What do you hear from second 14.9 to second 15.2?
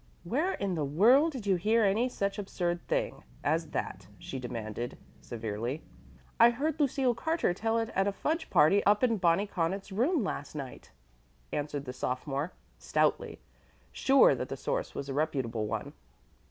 was a